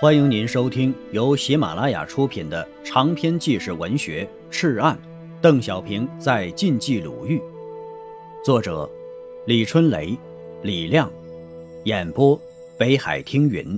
[0.00, 4.96] 欢迎您收听由喜马拉雅出品的长篇纪实文学《赤案》，
[5.40, 7.42] 邓小平在晋冀鲁豫，
[8.44, 8.88] 作者
[9.44, 10.16] 李春雷、
[10.62, 11.10] 李亮，
[11.84, 12.40] 演播
[12.78, 13.76] 北海听云。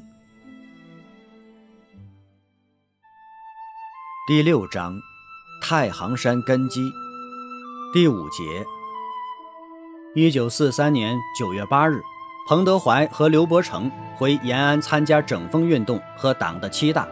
[4.29, 5.01] 第六章，
[5.63, 6.83] 太行山根基，
[7.95, 8.45] 第五节。
[10.15, 11.99] 一九四三年九月八日。
[12.51, 17.07] 彭德怀和刘伯承回延安参加整风运动和党的七大，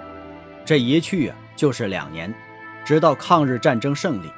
[0.65, 2.34] 这一去啊就是两年，
[2.84, 4.29] 直到抗日战争胜利。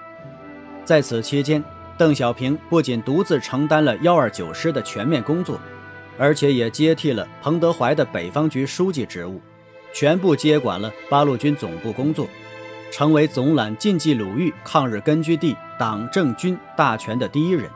[0.84, 1.64] 在此期间，
[1.96, 5.58] 邓小平不仅独自承担了幺二九师的全面工作，
[6.18, 9.40] 而且也接替了彭德怀的北方局书记职务，
[9.94, 12.28] 全部接管了八路军总部工作，
[12.92, 17.70] 成为总揽晋冀鲁豫抗日根据地党政军大权的第一人。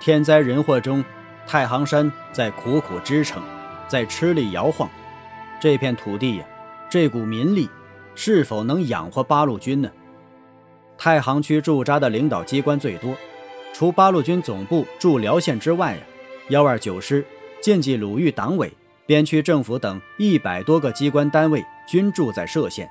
[0.00, 1.04] 天灾人祸中。
[1.46, 3.42] 太行山在苦苦支撑，
[3.88, 4.88] 在吃力摇晃，
[5.60, 6.44] 这片土地呀，
[6.88, 7.68] 这股民力，
[8.14, 9.90] 是否能养活八路军呢？
[10.96, 13.14] 太行区驻扎的领导机关最多，
[13.72, 16.02] 除八路军总部驻辽县之外呀，
[16.48, 17.24] 幺二九师、
[17.60, 18.72] 晋冀鲁豫党委、
[19.04, 22.88] 边区政府等一百多个机关单位均住在歙县。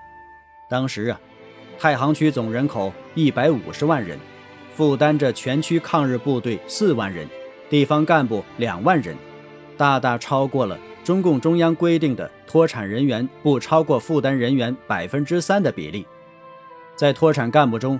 [0.70, 1.20] 当时啊，
[1.80, 4.20] 太行区总人口一百五十万人，
[4.76, 7.28] 负担着全区抗日部队四万人。
[7.72, 9.16] 地方干部两万人，
[9.78, 16.06] 大大超过了中共中央规定的脱产人员不超过负担人员百分之三的比例。
[16.98, 17.98] 在脱产干部中，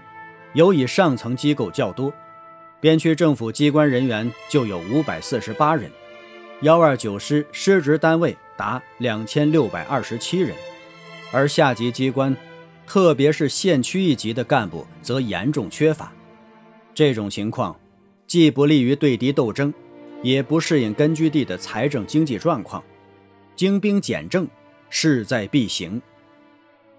[0.52, 2.12] 尤以上层机构较多，
[2.82, 5.90] 边区政府机关人员就有五百四十八人，
[6.64, 10.54] 幺二九师师职单位达两千六百二十七人，
[11.32, 12.36] 而下级机关，
[12.86, 16.12] 特别是县区一级的干部则严重缺乏。
[16.94, 17.74] 这种情况。
[18.32, 19.74] 既不利于对敌斗争，
[20.24, 22.82] 也不适应根据地的财政经济状况，
[23.58, 24.48] 精兵简政
[24.90, 26.02] 势在必行。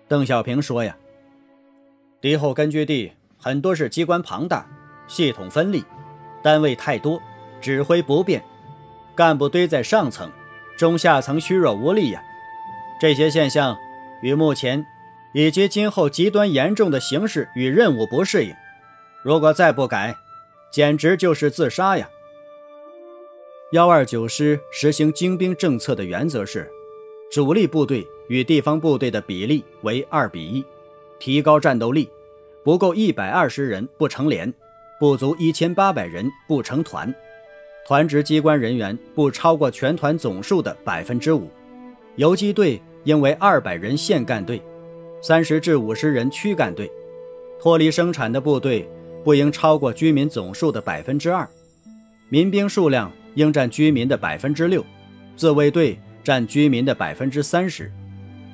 [0.07, 0.95] 邓小平说：“呀，
[2.21, 4.67] 敌后根据地很多是机关庞大，
[5.09, 5.83] 系统分立，
[6.43, 7.19] 单位太多，
[7.63, 8.45] 指挥不便，
[9.15, 10.31] 干部堆在上层，
[10.77, 12.23] 中下层虚弱无力呀。
[13.01, 13.75] 这些现象
[14.21, 14.85] 与目前
[15.33, 18.55] 以及今后极端严重的形势与任务不适应，
[19.25, 20.15] 如果再不改。”
[20.73, 22.11] 简直就是自杀呀！
[23.73, 26.67] 幺二九师实行精兵政策的原则是，
[27.31, 30.65] 主力部队与地方部队的比例为二比一，
[31.19, 32.09] 提高战斗力。
[32.65, 34.51] 不够一百二十人不成连，
[34.99, 37.15] 不足一千八百人不成团，
[37.87, 41.51] 团职机关人员不超过全团总数的百分之五。
[42.17, 44.63] 游击队应为二百人线干队，
[45.21, 46.91] 三十至五十人区干队。
[47.61, 48.89] 脱离生产的部队。
[49.25, 51.49] 不应超过居民总数的百分之二，
[52.29, 54.85] 民兵数量应占居民的百分之六，
[55.37, 57.91] 自卫队占居民的百分之三十。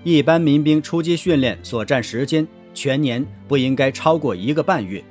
[0.05, 5.03] 一般民兵出击训练所占时间全年不应该超过一个半月。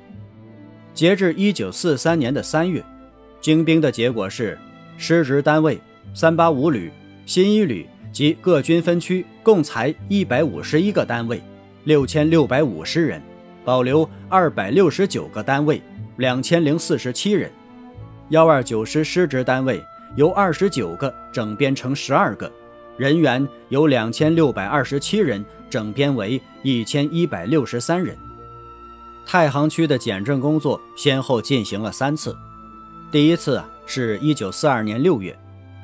[0.94, 2.82] 截至一九四三年的三月，
[3.40, 4.58] 精兵的结果是，
[4.96, 5.78] 师职单位
[6.14, 6.90] 三八五旅、
[7.26, 11.40] 新一旅及各军分区共裁一百五十一个单位，
[11.84, 13.22] 六千六百五十人。
[13.64, 15.82] 保留二百六十九个单位，
[16.16, 17.50] 两千零四十七人。
[18.30, 19.82] 幺二九师师职单位
[20.16, 22.50] 由二十九个整编成十二个，
[22.96, 28.16] 人员由两千六百二十七人整编为一千一百六十三人。
[29.24, 32.36] 太行区的简政工作先后进行了三次，
[33.10, 35.38] 第一次啊是一九四二年六月，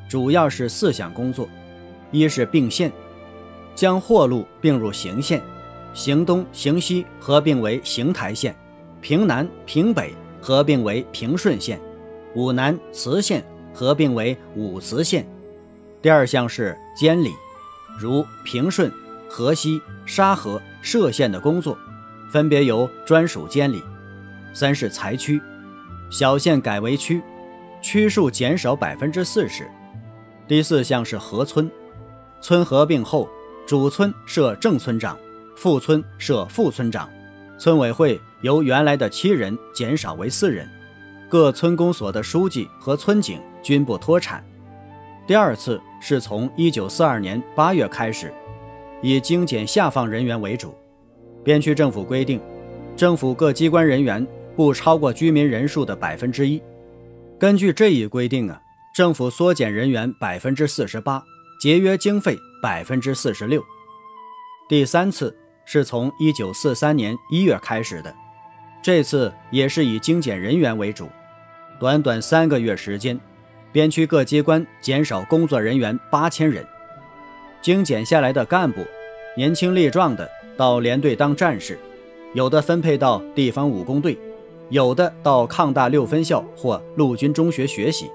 [0.09, 1.49] 主要是四项工作：
[2.11, 2.91] 一是并线，
[3.75, 5.43] 将货路并入行线。
[5.95, 8.55] 行东、行西合并为行台县，
[9.01, 11.81] 平南、平北合并为平顺县，
[12.35, 15.25] 武南、磁县合并为武磁县。
[16.03, 17.33] 第二项是监理，
[17.99, 18.93] 如平顺、
[19.29, 21.79] 河西、沙河、歙县的工作，
[22.31, 23.83] 分别由专属监理。
[24.53, 25.41] 三是裁区，
[26.11, 27.23] 小县改为区，
[27.81, 29.65] 区数减少百分之四十。
[30.47, 31.71] 第四项是合村，
[32.41, 33.29] 村合并后，
[33.67, 35.17] 主村设正村长。
[35.57, 37.09] 副村设副村长，
[37.59, 40.69] 村委会由原来的七人减少为四人，
[41.29, 44.45] 各村公所的书记和村警均不脱产。
[45.27, 48.33] 第二次是从一九四二年八月开始，
[49.01, 50.75] 以精简下放人员为主。
[51.43, 52.41] 边区政府规定，
[52.97, 54.27] 政府各机关人员
[54.57, 56.61] 不超过居民人数的百分之一。
[57.39, 58.61] 根据这一规定啊，
[58.95, 61.23] 政府缩减人员百分之四十八，
[61.61, 63.63] 节约经费百分之四十六。
[64.69, 65.35] 第三次。
[65.65, 68.15] 是从一九四三年一月开始的，
[68.83, 71.09] 这次也是以精简人员为主。
[71.81, 73.19] 短短三个月时间，
[73.73, 76.65] 边区各机关减少工作人员八千人。
[77.61, 78.85] 精简下来的干部，
[79.37, 81.79] 年轻力壮的到连队当战士，
[82.35, 84.19] 有的分配到地方武工队，
[84.69, 88.11] 有的到抗大六分校或陆军中学学习，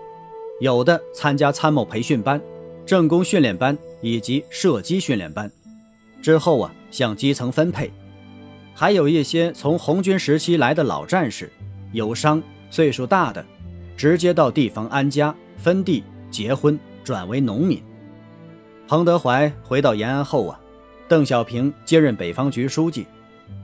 [0.60, 2.40] 有的参加参谋培训班、
[2.86, 5.52] 政工训练班以及射击训练班。
[6.21, 7.92] 之后啊，向基层分配。
[8.74, 11.51] 还有一些从红军时期来的老战士，
[11.92, 13.45] 有伤、岁数大的，
[13.98, 17.81] 直接到地方安家、分地、结婚，转为农民。
[18.88, 20.60] 彭德怀回到延安后啊，
[21.07, 23.06] 邓小平接任北方局书记，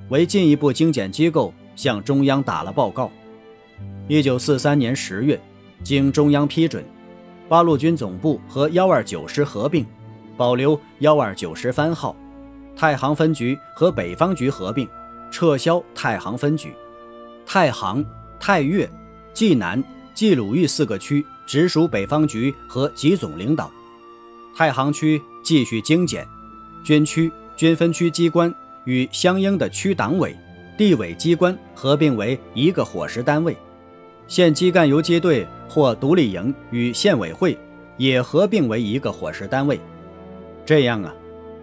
[0.10, 3.10] 为进一步精简机构，向中央打了报告。
[4.08, 5.40] 一九四三年十月，
[5.84, 6.84] 经中央批准，
[7.48, 9.86] 八路军总部和幺二九师合并，
[10.36, 12.16] 保留幺二九师番号，
[12.76, 14.88] 太行分局和北方局合并。
[15.32, 16.74] 撤销太行分局，
[17.46, 18.06] 太行、
[18.40, 18.90] 太岳、
[19.34, 19.84] 济南、
[20.14, 23.70] 冀鲁豫四个区直属北方局和集总领导。
[24.56, 26.26] 太行区继续精简，
[26.86, 28.54] 军区、军分区机关
[28.86, 30.34] 与相应的区党委、
[30.78, 33.58] 地委机关合并为一个伙食单位。
[34.28, 37.58] 县机干游击队或独立营与县委会
[37.98, 39.78] 也合并为一个伙食单位。
[40.66, 41.14] 这样啊。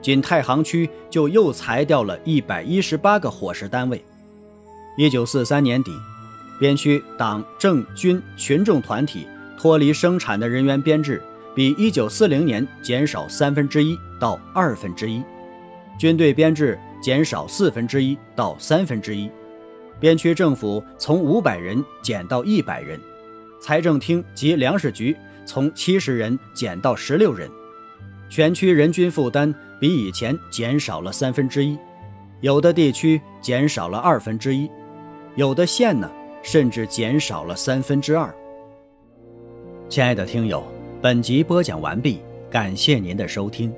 [0.03, 4.05] 仅太行区就又裁掉了一百一十八个伙食单位。
[4.99, 5.93] 一九四三年底，
[6.59, 9.27] 边区党政军群众团体
[9.57, 11.23] 脱离生产的人员编制
[11.55, 15.23] 比一九四零年减少三分之一到二分之一，
[15.99, 19.31] 军队编制减少四分之一到三分之一，
[20.01, 23.01] 边区政府从五百人减到一百人，
[23.61, 25.17] 财政厅及粮食局
[25.47, 27.51] 从七十人减到十六人，
[28.33, 29.55] 全区人均负担。
[29.79, 31.77] 比以前减少了三分之一，
[32.41, 34.71] 有的地区减少了二分之一，
[35.35, 36.09] 有的县呢
[36.41, 38.33] 甚至减少了三分之二。
[39.89, 40.65] 亲爱的听友，
[41.03, 43.75] 本集播讲完毕，感谢您的收听。